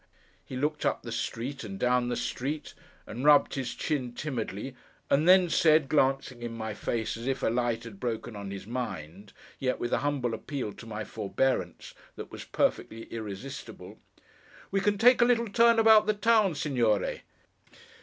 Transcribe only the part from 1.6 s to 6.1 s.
and down the street, and rubbed his chin timidly; and then said,